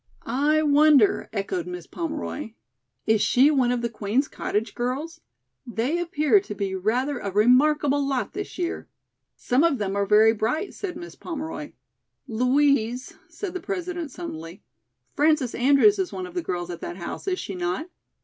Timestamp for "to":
6.39-6.55